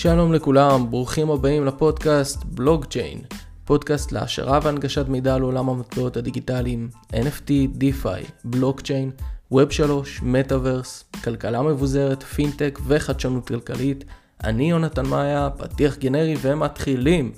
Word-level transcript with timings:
שלום 0.00 0.32
לכולם, 0.32 0.90
ברוכים 0.90 1.30
הבאים 1.30 1.64
לפודקאסט 1.64 2.44
בלוגצ'יין, 2.44 3.20
פודקאסט 3.64 4.12
להשערה 4.12 4.58
והנגשת 4.62 5.08
מידע 5.08 5.34
על 5.34 5.42
עולם 5.42 5.68
המטבעות 5.68 6.16
הדיגיטליים, 6.16 6.88
NFT, 7.12 7.50
DeFi, 7.80 8.30
בלוקצ'יין, 8.44 9.10
Web 9.52 9.70
3, 9.70 10.22
מטאוורס, 10.22 11.04
כלכלה 11.24 11.62
מבוזרת, 11.62 12.22
פינטק 12.22 12.78
וחדשנות 12.86 13.48
כלכלית. 13.48 14.04
אני 14.44 14.70
יונתן 14.70 15.06
מאיה, 15.06 15.50
פתיח 15.50 15.96
גנרי 15.96 16.34
ומתחילים. 16.42 17.32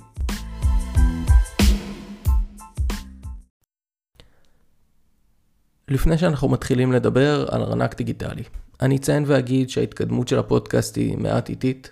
לפני 5.87 6.17
שאנחנו 6.17 6.49
מתחילים 6.49 6.91
לדבר 6.91 7.45
על 7.51 7.61
ארנק 7.61 7.97
דיגיטלי, 7.97 8.43
אני 8.81 8.95
אציין 8.95 9.23
ואגיד 9.27 9.69
שההתקדמות 9.69 10.27
של 10.27 10.39
הפודקאסט 10.39 10.95
היא 10.95 11.17
מעט 11.17 11.49
איטית, 11.49 11.91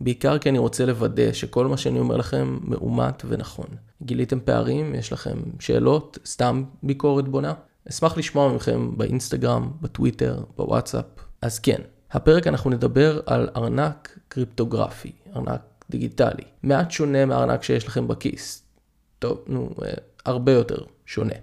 בעיקר 0.00 0.38
כי 0.38 0.48
אני 0.48 0.58
רוצה 0.58 0.86
לוודא 0.86 1.32
שכל 1.32 1.66
מה 1.66 1.76
שאני 1.76 1.98
אומר 1.98 2.16
לכם 2.16 2.58
מאומת 2.62 3.22
ונכון. 3.28 3.66
גיליתם 4.02 4.40
פערים? 4.40 4.94
יש 4.94 5.12
לכם 5.12 5.36
שאלות? 5.60 6.18
סתם 6.26 6.64
ביקורת 6.82 7.28
בונה? 7.28 7.54
אשמח 7.88 8.16
לשמוע 8.16 8.52
מכם 8.52 8.96
באינסטגרם, 8.96 9.70
בטוויטר, 9.80 10.42
בוואטסאפ. 10.56 11.04
אז 11.42 11.58
כן, 11.58 11.80
הפרק 12.10 12.46
אנחנו 12.46 12.70
נדבר 12.70 13.20
על 13.26 13.48
ארנק 13.56 14.18
קריפטוגרפי, 14.28 15.12
ארנק 15.36 15.60
דיגיטלי. 15.90 16.44
מעט 16.62 16.90
שונה 16.90 17.26
מהארנק 17.26 17.62
שיש 17.62 17.86
לכם 17.86 18.08
בכיס. 18.08 18.62
טוב, 19.18 19.44
נו, 19.46 19.70
אה, 19.82 19.92
הרבה 20.24 20.52
יותר 20.52 20.84
שונה. 21.06 21.34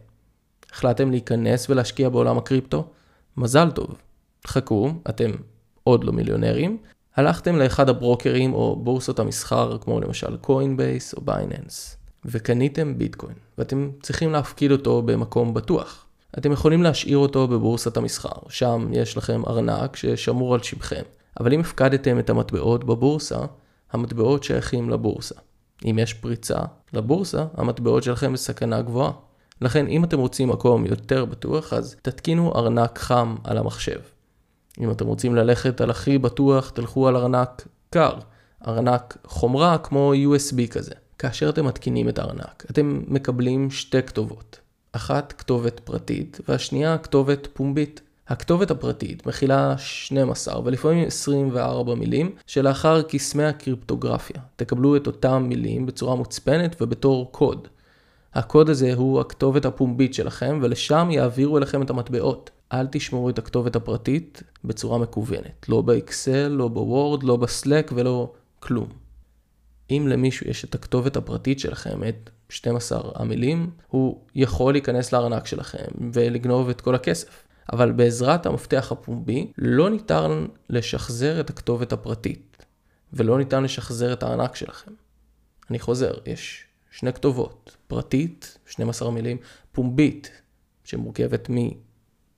החלטתם 0.72 1.12
להיכנס 1.12 1.70
ולהשקיע 1.70 2.10
בעולם 2.10 2.38
הקריפטו? 2.38 2.88
מזל 3.38 3.72
טוב. 3.72 3.96
חכו, 4.48 4.94
אתם 5.10 5.32
עוד 5.84 6.04
לא 6.04 6.14
מיליונרים. 6.14 6.78
הלכתם 7.16 7.56
לאחד 7.56 7.90
הברוקרים 7.90 8.54
או 8.54 8.76
בורסות 8.76 9.20
המסחר, 9.20 9.78
כמו 9.78 10.00
למשל 10.00 10.38
Coinbase 10.38 11.14
או 11.14 11.22
Binance, 11.22 11.98
וקניתם 12.26 12.98
ביטקוין, 12.98 13.36
ואתם 13.58 13.90
צריכים 14.02 14.32
להפקיד 14.32 14.72
אותו 14.72 15.02
במקום 15.02 15.54
בטוח. 15.54 16.06
אתם 16.38 16.52
יכולים 16.52 16.84
להשאיר 16.84 17.18
אותו 17.18 17.48
בבורסת 17.48 17.98
המסחר, 17.98 18.50
שם 18.50 18.88
יש 18.92 19.18
לכם 19.18 19.42
ארנק 19.48 19.96
ששמור 19.96 20.54
על 20.54 20.64
שמכם. 20.64 21.02
אבל 21.40 21.54
אם 21.54 21.60
הפקדתם 21.60 22.20
את 22.20 22.30
המטבעות 22.30 22.84
בבורסה, 22.84 23.40
המטבעות 23.92 24.44
שייכים 24.44 24.90
לבורסה. 24.90 25.36
אם 25.86 26.00
יש 26.00 26.14
פריצה 26.14 26.60
לבורסה, 26.94 27.46
המטבעות 27.54 28.04
שלכם 28.04 28.34
בסכנה 28.34 28.82
גבוהה. 28.82 29.12
לכן 29.62 29.88
אם 29.88 30.04
אתם 30.04 30.20
רוצים 30.20 30.50
מקום 30.50 30.86
יותר 30.86 31.26
בטוח, 31.26 31.74
אז 31.74 31.96
תתקינו 32.02 32.54
ארנק 32.56 33.00
חם 33.00 33.36
על 33.44 33.58
המחשב. 33.58 34.00
אם 34.80 34.92
אתם 34.92 35.08
רוצים 35.08 35.36
ללכת 35.36 35.82
על 35.82 35.90
הכי 35.90 36.18
בטוח, 36.18 36.70
תלכו 36.70 37.08
על 37.08 37.16
ארנק 37.16 37.68
קר, 37.90 38.14
ארנק 38.68 39.18
חומרה 39.26 39.78
כמו 39.78 40.14
USB 40.14 40.68
כזה. 40.72 40.94
כאשר 41.20 41.50
אתם 41.50 41.66
מתקינים 41.66 42.10
את 42.10 42.20
הארנק, 42.20 42.66
אתם 42.72 43.02
מקבלים 43.08 43.72
שתי 43.72 44.04
כתובות. 44.04 44.60
אחת 44.92 45.34
כתובת 45.38 45.80
פרטית 45.80 46.40
והשנייה 46.48 46.98
כתובת 46.98 47.48
פומבית. 47.54 48.02
הכתובת 48.28 48.72
הפרטית 48.72 49.26
מכילה 49.26 49.78
12 49.78 50.62
ולפעמים 50.66 51.08
24 51.08 51.96
מילים 51.96 52.36
שלאחר 52.48 53.02
קסמי 53.02 53.44
הקריפטוגרפיה. 53.44 54.42
תקבלו 54.56 54.96
את 54.96 55.08
אותם 55.08 55.46
מילים 55.50 55.86
בצורה 55.86 56.16
מוצפנת 56.16 56.82
ובתור 56.82 57.32
קוד. 57.32 57.68
הקוד 58.34 58.70
הזה 58.70 58.94
הוא 58.94 59.20
הכתובת 59.20 59.66
הפומבית 59.66 60.14
שלכם 60.14 60.60
ולשם 60.62 61.08
יעבירו 61.12 61.58
אליכם 61.58 61.82
את 61.82 61.90
המטבעות. 61.90 62.50
אל 62.80 62.88
תשמרו 62.92 63.30
את 63.30 63.40
הכתובת 63.40 63.76
הפרטית 63.76 64.44
בצורה 64.64 64.98
מקוונת. 64.98 65.66
לא 65.70 65.82
באקסל, 65.82 66.48
לא 66.48 66.68
בוורד, 66.68 67.24
לא 67.24 67.36
בסלק 67.36 67.92
ולא 67.96 68.34
כלום. 68.60 68.90
אם 69.92 70.08
למישהו 70.10 70.50
יש 70.50 70.66
את 70.66 70.76
הכתובת 70.76 71.16
הפרטית 71.16 71.60
שלכם, 71.60 72.04
את 72.04 72.30
12 72.50 73.12
המילים, 73.16 73.70
הוא 73.88 74.22
יכול 74.36 74.74
להיכנס 74.74 75.12
לארנק 75.12 75.46
שלכם 75.46 75.86
ולגנוב 76.14 76.70
את 76.70 76.82
כל 76.82 76.96
הכסף. 76.96 77.46
אבל 77.74 77.92
בעזרת 77.92 78.46
המפתח 78.46 78.92
הפומבי 78.92 79.52
לא 79.58 79.90
ניתן 79.90 80.46
לשחזר 80.70 81.40
את 81.40 81.50
הכתובת 81.50 81.94
הפרטית, 81.94 82.66
ולא 83.14 83.38
ניתן 83.38 83.64
לשחזר 83.64 84.14
את 84.14 84.24
הארנק 84.24 84.56
שלכם. 84.56 84.92
אני 85.70 85.80
חוזר, 85.80 86.14
יש 86.26 86.64
שני 86.92 87.14
כתובות, 87.14 87.78
פרטית, 87.88 88.58
12 88.66 89.12
מילים, 89.12 89.38
פומבית, 89.72 90.42
שמורכבת 90.84 91.50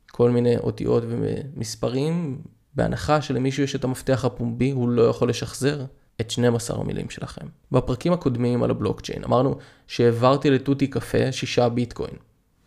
מכל 0.10 0.32
מיני 0.32 0.58
אותיות 0.58 1.04
ומספרים, 1.08 2.42
בהנחה 2.74 3.22
שלמישהו 3.22 3.64
יש 3.64 3.76
את 3.76 3.84
המפתח 3.84 4.26
הפומבי, 4.26 4.72
הוא 4.72 4.90
לא 4.90 5.02
יכול 5.02 5.30
לשחזר 5.30 5.86
את 6.22 6.32
12 6.32 6.80
המילים 6.82 7.10
שלכם. 7.10 7.46
בפרקים 7.72 8.14
הקודמים 8.14 8.64
על 8.64 8.72
הבלוקצ'יין 8.72 9.24
אמרנו 9.24 9.56
שהעברתי 9.88 10.50
לתותי 10.50 10.88
קפה 10.88 11.32
6 11.32 11.60
ביטקוין. 11.60 12.14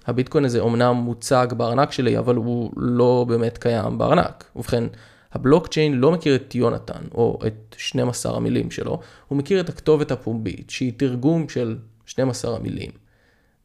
הביטקוין 0.07 0.45
הזה 0.45 0.61
אומנם 0.61 0.95
מוצג 0.95 1.47
בארנק 1.57 1.93
שלי, 1.93 2.19
אבל 2.19 2.35
הוא 2.35 2.73
לא 2.77 3.25
באמת 3.29 3.59
קיים 3.59 3.99
בארנק. 3.99 4.51
ובכן, 4.57 4.85
הבלוקצ'יין 5.33 5.95
לא 5.95 6.13
מכיר 6.13 6.35
את 6.35 6.55
יונתן, 6.55 7.03
או 7.15 7.39
את 7.47 7.75
12 7.79 8.37
המילים 8.37 8.71
שלו, 8.71 9.01
הוא 9.29 9.39
מכיר 9.39 9.61
את 9.61 9.69
הכתובת 9.69 10.11
הפומבית, 10.11 10.71
שהיא 10.71 10.93
תרגום 10.97 11.49
של 11.49 11.77
12 12.07 12.57
המילים. 12.57 12.91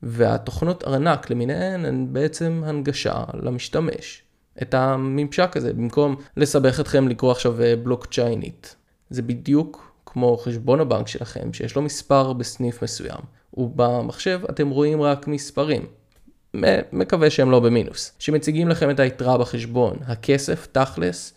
והתוכנות 0.03 0.83
ארנק 0.83 1.29
למיניהן 1.29 1.85
הן 1.85 2.07
בעצם 2.11 2.61
הנגשה 2.65 3.23
למשתמש. 3.33 4.23
את 4.61 4.73
הממשק 4.73 5.57
הזה, 5.57 5.73
במקום 5.73 6.15
לסבך 6.37 6.79
אתכם 6.79 7.07
לקרוא 7.07 7.31
עכשיו 7.31 7.61
אה, 7.61 7.75
בלוקצ'יינית. 7.75 8.75
זה 9.09 9.21
בדיוק 9.21 9.91
כמו 10.05 10.37
חשבון 10.37 10.79
הבנק 10.79 11.07
שלכם, 11.07 11.53
שיש 11.53 11.75
לו 11.75 11.81
מספר 11.81 12.33
בסניף 12.33 12.83
מסוים, 12.83 13.19
ובמחשב 13.53 14.41
אתם 14.49 14.69
רואים 14.69 15.01
רק 15.01 15.27
מספרים. 15.27 15.85
מקווה 16.91 17.29
שהם 17.29 17.51
לא 17.51 17.59
במינוס. 17.59 18.11
שמציגים 18.19 18.69
לכם 18.69 18.89
את 18.89 18.99
היתרה 18.99 19.37
בחשבון, 19.37 19.97
הכסף, 20.07 20.67
תכלס, 20.71 21.33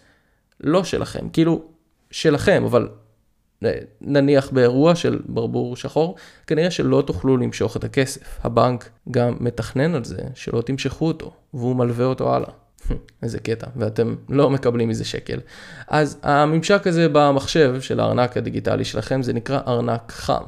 לא 0.60 0.84
שלכם, 0.84 1.28
כאילו 1.28 1.62
שלכם, 2.10 2.62
אבל 2.66 2.88
נניח 4.00 4.50
באירוע 4.50 4.94
של 4.94 5.18
ברבור 5.26 5.76
שחור, 5.76 6.16
כנראה 6.46 6.70
שלא 6.70 7.02
תוכלו 7.06 7.36
למשוך 7.36 7.76
את 7.76 7.84
הכסף. 7.84 8.40
הבנק 8.44 8.88
גם 9.10 9.36
מתכנן 9.40 9.94
על 9.94 10.04
זה 10.04 10.22
שלא 10.34 10.60
תמשכו 10.60 11.06
אותו, 11.06 11.32
והוא 11.54 11.76
מלווה 11.76 12.04
אותו 12.04 12.34
הלאה. 12.34 12.50
איזה 13.22 13.38
קטע, 13.38 13.66
ואתם 13.76 14.14
לא 14.28 14.50
מקבלים 14.50 14.88
מזה 14.88 15.04
שקל. 15.04 15.40
אז 15.88 16.18
הממשק 16.22 16.86
הזה 16.86 17.08
במחשב 17.12 17.80
של 17.80 18.00
הארנק 18.00 18.36
הדיגיטלי 18.36 18.84
שלכם 18.84 19.22
זה 19.22 19.32
נקרא 19.32 19.60
ארנק 19.66 20.12
חם. 20.12 20.42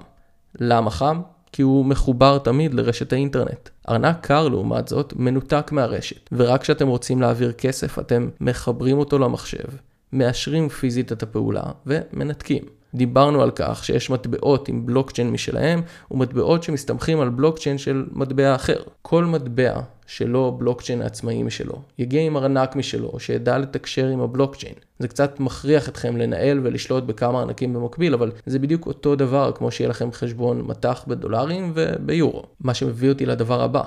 למה 0.61 0.91
חם? 0.91 1.21
כי 1.53 1.63
הוא 1.63 1.85
מחובר 1.85 2.39
תמיד 2.39 2.75
לרשת 2.75 3.13
האינטרנט. 3.13 3.69
ארנק 3.89 4.17
קר 4.21 4.49
לעומת 4.49 4.89
זאת 4.89 5.13
מנותק 5.17 5.73
מהרשת, 5.73 6.29
ורק 6.33 6.61
כשאתם 6.61 6.89
רוצים 6.89 7.21
להעביר 7.21 7.53
כסף 7.53 7.99
אתם 7.99 8.29
מחברים 8.41 8.99
אותו 8.99 9.19
למחשב, 9.19 9.69
מאשרים 10.13 10.69
פיזית 10.69 11.13
את 11.13 11.23
הפעולה 11.23 11.63
ומנתקים. 11.87 12.80
דיברנו 12.95 13.43
על 13.43 13.51
כך 13.55 13.85
שיש 13.85 14.11
מטבעות 14.11 14.69
עם 14.69 14.87
בלוקצ'יין 14.87 15.31
משלהם 15.31 15.83
ומטבעות 16.11 16.63
שמסתמכים 16.63 17.21
על 17.21 17.29
בלוקצ'יין 17.29 17.79
של 17.79 18.07
מטבע 18.13 18.55
אחר. 18.55 18.83
כל 19.03 19.25
מטבע 19.25 19.81
שלא 20.07 20.55
בלוקצ'יין 20.59 21.03
עצמאי 21.03 21.43
משלו, 21.43 21.83
יגיע 21.99 22.23
עם 22.23 22.37
ארנק 22.37 22.77
משלו 22.77 23.21
שידע 23.21 23.59
לתקשר 23.59 24.07
עם 24.07 24.21
הבלוקצ'יין. 24.21 24.75
זה 24.99 25.09
קצת 25.09 25.41
מכריח 25.41 25.89
אתכם 25.89 26.17
לנהל 26.17 26.61
ולשלוט 26.63 27.05
בכמה 27.05 27.41
ארנקים 27.41 27.75
במקביל, 27.75 28.15
אבל 28.15 28.33
זה 28.47 28.59
בדיוק 28.59 28.87
אותו 28.87 29.17
דבר 29.17 29.53
כמו 29.55 29.71
שיהיה 29.71 29.91
לכם 29.91 30.13
חשבון 30.13 30.63
מטח 30.63 31.05
בדולרים 31.09 31.73
וביורו. 31.75 32.43
מה 32.61 32.75
שמביא 32.75 33.09
אותי 33.09 33.27
לדבר 33.27 33.63
הבא, 33.63 33.83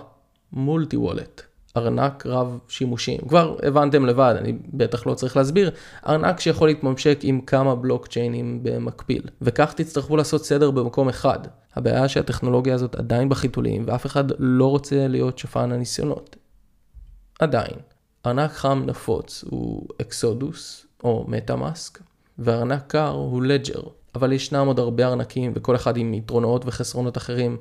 מולטי 0.53 0.97
וולט. 0.97 1.52
ארנק 1.77 2.25
רב 2.25 2.59
שימושים. 2.67 3.17
כבר 3.27 3.57
הבנתם 3.63 4.05
לבד, 4.05 4.35
אני 4.37 4.53
בטח 4.73 5.07
לא 5.07 5.13
צריך 5.13 5.37
להסביר, 5.37 5.71
ארנק 6.07 6.39
שיכול 6.39 6.67
להתממשק 6.67 7.19
עם 7.21 7.41
כמה 7.41 7.75
בלוקצ'יינים 7.75 8.59
במקביל, 8.63 9.21
וכך 9.41 9.73
תצטרכו 9.73 10.17
לעשות 10.17 10.45
סדר 10.45 10.71
במקום 10.71 11.09
אחד. 11.09 11.39
הבעיה 11.75 12.07
שהטכנולוגיה 12.07 12.75
הזאת 12.75 12.95
עדיין 12.95 13.29
בחיתולים, 13.29 13.83
ואף 13.87 14.05
אחד 14.05 14.23
לא 14.39 14.67
רוצה 14.69 15.07
להיות 15.07 15.37
שפן 15.37 15.71
הניסיונות. 15.71 16.35
עדיין, 17.39 17.75
ארנק 18.25 18.51
חם 18.51 18.83
נפוץ 18.85 19.43
הוא 19.49 19.87
אקסודוס 20.01 20.85
או 21.03 21.25
מטאמאסק, 21.27 21.99
וארנק 22.39 22.83
קר 22.87 23.09
הוא 23.09 23.43
לג'ר, 23.43 23.81
אבל 24.15 24.31
ישנם 24.31 24.67
עוד 24.67 24.79
הרבה 24.79 25.07
ארנקים 25.07 25.51
וכל 25.55 25.75
אחד 25.75 25.97
עם 25.97 26.13
יתרונות 26.13 26.65
וחסרונות 26.65 27.17
אחרים. 27.17 27.57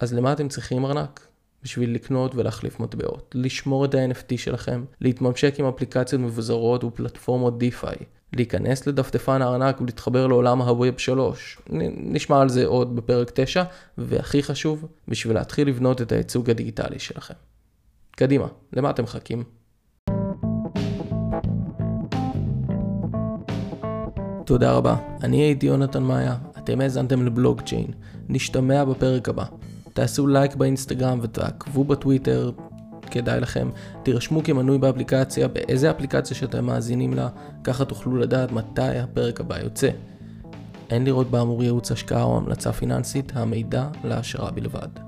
אז 0.00 0.14
למה 0.14 0.32
אתם 0.32 0.48
צריכים 0.48 0.84
ארנק? 0.84 1.28
בשביל 1.62 1.94
לקנות 1.94 2.34
ולהחליף 2.34 2.80
מטבעות, 2.80 3.34
לשמור 3.34 3.84
את 3.84 3.94
ה-NFT 3.94 4.36
שלכם, 4.38 4.84
להתממשק 5.00 5.54
עם 5.58 5.66
אפליקציות 5.66 6.22
מבוזרות 6.22 6.84
ופלטפורמות 6.84 7.62
DeFi, 7.62 8.04
להיכנס 8.32 8.86
לדפדפן 8.86 9.42
הארנק 9.42 9.80
ולהתחבר 9.80 10.26
לעולם 10.26 10.62
ה-Web 10.62 10.98
3. 10.98 11.58
נשמע 11.96 12.40
על 12.40 12.48
זה 12.48 12.66
עוד 12.66 12.96
בפרק 12.96 13.30
9, 13.34 13.62
והכי 13.98 14.42
חשוב, 14.42 14.84
בשביל 15.08 15.34
להתחיל 15.34 15.68
לבנות 15.68 16.02
את 16.02 16.12
הייצוג 16.12 16.50
הדיגיטלי 16.50 16.98
שלכם. 16.98 17.34
קדימה, 18.10 18.46
למה 18.72 18.90
אתם 18.90 19.02
מחכים? 19.02 19.44
תודה 24.46 24.72
רבה. 24.72 24.96
אני 25.22 25.36
הייתי 25.36 25.66
יונתן 25.66 26.02
מאיה, 26.02 26.36
אתם 26.58 26.80
האזנתם 26.80 27.26
לבלוגצ'יין. 27.26 27.90
נשתמע 28.28 28.84
בפרק 28.84 29.28
הבא. 29.28 29.44
תעשו 29.98 30.26
לייק 30.26 30.54
באינסטגרם 30.54 31.18
ותעקבו 31.22 31.84
בטוויטר, 31.84 32.50
כדאי 33.10 33.40
לכם. 33.40 33.70
תירשמו 34.02 34.42
כמנוי 34.44 34.78
באפליקציה, 34.78 35.48
באיזה 35.48 35.90
אפליקציה 35.90 36.36
שאתם 36.36 36.64
מאזינים 36.64 37.14
לה, 37.14 37.28
ככה 37.64 37.84
תוכלו 37.84 38.16
לדעת 38.16 38.52
מתי 38.52 38.98
הפרק 38.98 39.40
הבא 39.40 39.58
יוצא. 39.58 39.88
אין 40.90 41.04
לראות 41.04 41.30
באמור 41.30 41.62
ייעוץ 41.62 41.92
השקעה 41.92 42.22
או 42.22 42.36
המלצה 42.36 42.72
פיננסית, 42.72 43.32
המידע 43.34 43.88
להשערה 44.04 44.50
בלבד. 44.50 45.07